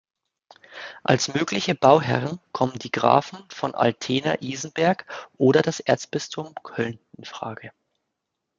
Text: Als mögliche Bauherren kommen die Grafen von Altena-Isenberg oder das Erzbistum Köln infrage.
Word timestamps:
Als 1.03 1.27
mögliche 1.31 1.75
Bauherren 1.75 2.39
kommen 2.53 2.79
die 2.79 2.89
Grafen 2.91 3.37
von 3.51 3.75
Altena-Isenberg 3.75 5.05
oder 5.37 5.61
das 5.61 5.79
Erzbistum 5.79 6.55
Köln 6.63 6.97
infrage. 7.19 7.71